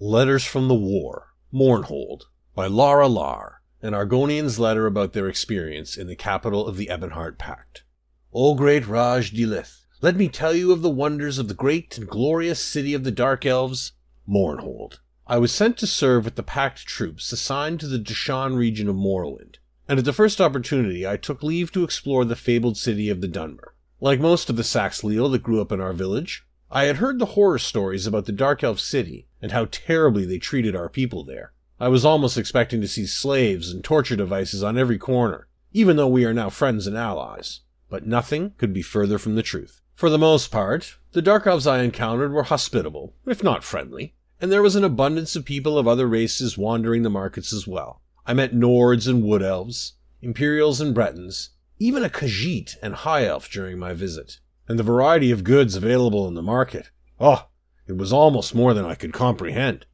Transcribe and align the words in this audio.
Letters 0.00 0.44
from 0.44 0.68
the 0.68 0.76
War, 0.76 1.34
Mournhold, 1.52 2.26
by 2.54 2.68
Lara 2.68 3.08
Lar, 3.08 3.62
an 3.82 3.94
Argonian's 3.94 4.56
letter 4.56 4.86
about 4.86 5.12
their 5.12 5.26
experience 5.26 5.96
in 5.96 6.06
the 6.06 6.14
capital 6.14 6.68
of 6.68 6.76
the 6.76 6.86
Ebonheart 6.86 7.36
Pact. 7.36 7.82
O 8.32 8.54
great 8.54 8.86
Raj 8.86 9.32
Dilith, 9.32 9.86
let 10.00 10.14
me 10.14 10.28
tell 10.28 10.54
you 10.54 10.70
of 10.70 10.82
the 10.82 10.88
wonders 10.88 11.38
of 11.38 11.48
the 11.48 11.54
great 11.54 11.98
and 11.98 12.06
glorious 12.06 12.60
city 12.60 12.94
of 12.94 13.02
the 13.02 13.10
Dark 13.10 13.44
Elves, 13.44 13.90
Mournhold. 14.28 15.00
I 15.26 15.38
was 15.38 15.50
sent 15.50 15.76
to 15.78 15.86
serve 15.88 16.24
with 16.24 16.36
the 16.36 16.44
Pact 16.44 16.86
troops 16.86 17.32
assigned 17.32 17.80
to 17.80 17.88
the 17.88 17.98
Deshaan 17.98 18.56
region 18.56 18.88
of 18.88 18.94
Morrowind, 18.94 19.56
and 19.88 19.98
at 19.98 20.04
the 20.04 20.12
first 20.12 20.40
opportunity 20.40 21.08
I 21.08 21.16
took 21.16 21.42
leave 21.42 21.72
to 21.72 21.82
explore 21.82 22.24
the 22.24 22.36
fabled 22.36 22.76
city 22.76 23.10
of 23.10 23.20
the 23.20 23.26
Dunmer. 23.26 23.74
Like 24.00 24.20
most 24.20 24.48
of 24.48 24.54
the 24.54 24.62
Saxhleel 24.62 25.32
that 25.32 25.42
grew 25.42 25.60
up 25.60 25.72
in 25.72 25.80
our 25.80 25.92
village, 25.92 26.46
I 26.70 26.84
had 26.84 26.98
heard 26.98 27.18
the 27.18 27.34
horror 27.34 27.58
stories 27.58 28.06
about 28.06 28.26
the 28.26 28.32
Dark 28.32 28.62
Elf 28.62 28.78
city 28.78 29.27
and 29.40 29.52
how 29.52 29.66
terribly 29.70 30.24
they 30.24 30.38
treated 30.38 30.74
our 30.74 30.88
people 30.88 31.24
there. 31.24 31.52
I 31.80 31.88
was 31.88 32.04
almost 32.04 32.36
expecting 32.36 32.80
to 32.80 32.88
see 32.88 33.06
slaves 33.06 33.70
and 33.70 33.84
torture 33.84 34.16
devices 34.16 34.62
on 34.62 34.76
every 34.76 34.98
corner, 34.98 35.48
even 35.72 35.96
though 35.96 36.08
we 36.08 36.24
are 36.24 36.34
now 36.34 36.50
friends 36.50 36.86
and 36.86 36.96
allies. 36.96 37.60
But 37.88 38.06
nothing 38.06 38.54
could 38.58 38.72
be 38.72 38.82
further 38.82 39.18
from 39.18 39.34
the 39.34 39.42
truth. 39.42 39.80
For 39.94 40.10
the 40.10 40.18
most 40.18 40.50
part, 40.50 40.96
the 41.12 41.22
Dark 41.22 41.46
Elves 41.46 41.66
I 41.66 41.82
encountered 41.82 42.32
were 42.32 42.44
hospitable, 42.44 43.14
if 43.26 43.42
not 43.42 43.64
friendly, 43.64 44.14
and 44.40 44.52
there 44.52 44.62
was 44.62 44.76
an 44.76 44.84
abundance 44.84 45.36
of 45.36 45.44
people 45.44 45.78
of 45.78 45.88
other 45.88 46.06
races 46.06 46.58
wandering 46.58 47.02
the 47.02 47.10
markets 47.10 47.52
as 47.52 47.66
well. 47.66 48.02
I 48.26 48.34
met 48.34 48.54
Nords 48.54 49.08
and 49.08 49.22
Wood 49.22 49.42
Elves, 49.42 49.94
Imperials 50.20 50.80
and 50.80 50.94
Bretons, 50.94 51.50
even 51.78 52.04
a 52.04 52.10
Khajiit 52.10 52.76
and 52.82 52.94
High 52.94 53.24
Elf 53.24 53.50
during 53.50 53.78
my 53.78 53.92
visit 53.92 54.38
and 54.68 54.78
the 54.78 54.84
variety 54.84 55.30
of 55.30 55.44
goods 55.44 55.74
available 55.74 56.28
in 56.28 56.34
the 56.34 56.42
market. 56.42 56.90
Oh, 57.18 57.48
it 57.88 57.96
was 57.96 58.12
almost 58.12 58.54
more 58.54 58.74
than 58.74 58.84
I 58.84 58.94
could 58.94 59.12
comprehend. 59.12 59.86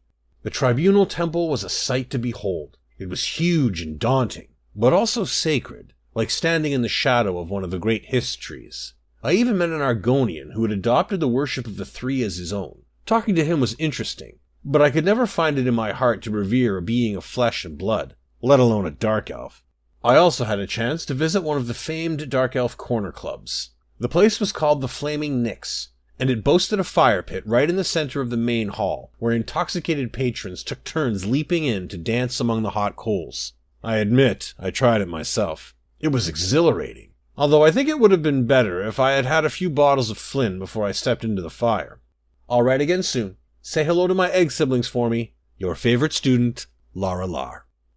The 0.42 0.50
tribunal 0.50 1.06
temple 1.06 1.48
was 1.48 1.64
a 1.64 1.68
sight 1.68 2.10
to 2.10 2.18
behold. 2.18 2.76
It 2.98 3.08
was 3.08 3.38
huge 3.38 3.80
and 3.80 3.98
daunting, 3.98 4.48
but 4.74 4.92
also 4.92 5.24
sacred, 5.24 5.94
like 6.14 6.28
standing 6.28 6.72
in 6.72 6.82
the 6.82 6.88
shadow 6.88 7.38
of 7.38 7.50
one 7.50 7.64
of 7.64 7.70
the 7.70 7.78
great 7.78 8.06
histories. 8.06 8.94
I 9.22 9.32
even 9.32 9.56
met 9.56 9.70
an 9.70 9.80
Argonian 9.80 10.52
who 10.52 10.62
had 10.62 10.72
adopted 10.72 11.20
the 11.20 11.28
worship 11.28 11.66
of 11.66 11.76
the 11.76 11.86
three 11.86 12.22
as 12.22 12.36
his 12.36 12.52
own. 12.52 12.82
Talking 13.06 13.34
to 13.36 13.44
him 13.44 13.60
was 13.60 13.76
interesting, 13.78 14.38
but 14.64 14.82
I 14.82 14.90
could 14.90 15.04
never 15.04 15.26
find 15.26 15.58
it 15.58 15.66
in 15.66 15.74
my 15.74 15.92
heart 15.92 16.20
to 16.22 16.30
revere 16.30 16.76
a 16.76 16.82
being 16.82 17.16
of 17.16 17.24
flesh 17.24 17.64
and 17.64 17.78
blood, 17.78 18.16
let 18.42 18.60
alone 18.60 18.86
a 18.86 18.90
dark 18.90 19.30
elf. 19.30 19.62
I 20.02 20.16
also 20.16 20.44
had 20.44 20.58
a 20.58 20.66
chance 20.66 21.06
to 21.06 21.14
visit 21.14 21.42
one 21.42 21.56
of 21.56 21.68
the 21.68 21.74
famed 21.74 22.28
dark 22.28 22.54
elf 22.56 22.76
corner 22.76 23.12
clubs. 23.12 23.70
The 23.98 24.08
place 24.08 24.40
was 24.40 24.52
called 24.52 24.80
the 24.80 24.88
Flaming 24.88 25.42
Nix, 25.42 25.88
and 26.18 26.30
it 26.30 26.44
boasted 26.44 26.78
a 26.78 26.84
fire 26.84 27.22
pit 27.22 27.42
right 27.46 27.68
in 27.68 27.76
the 27.76 27.84
center 27.84 28.20
of 28.20 28.30
the 28.30 28.36
main 28.36 28.68
hall, 28.68 29.10
where 29.18 29.32
intoxicated 29.32 30.12
patrons 30.12 30.62
took 30.62 30.84
turns 30.84 31.26
leaping 31.26 31.64
in 31.64 31.88
to 31.88 31.98
dance 31.98 32.40
among 32.40 32.62
the 32.62 32.70
hot 32.70 32.96
coals. 32.96 33.52
I 33.82 33.96
admit, 33.96 34.54
I 34.58 34.70
tried 34.70 35.00
it 35.00 35.08
myself. 35.08 35.74
It 36.00 36.08
was 36.08 36.28
exhilarating, 36.28 37.10
although 37.36 37.64
I 37.64 37.70
think 37.70 37.88
it 37.88 37.98
would 37.98 38.10
have 38.10 38.22
been 38.22 38.46
better 38.46 38.82
if 38.86 39.00
I 39.00 39.12
had 39.12 39.26
had 39.26 39.44
a 39.44 39.50
few 39.50 39.68
bottles 39.70 40.10
of 40.10 40.18
flin 40.18 40.58
before 40.58 40.84
I 40.84 40.92
stepped 40.92 41.24
into 41.24 41.42
the 41.42 41.50
fire. 41.50 42.00
I'll 42.48 42.62
write 42.62 42.80
again 42.80 43.02
soon. 43.02 43.36
Say 43.62 43.84
hello 43.84 44.06
to 44.06 44.14
my 44.14 44.30
egg 44.30 44.52
siblings 44.52 44.88
for 44.88 45.08
me. 45.08 45.34
Your 45.56 45.74
favorite 45.74 46.12
student, 46.12 46.66
Lara 46.94 47.26
Lar. 47.26 47.63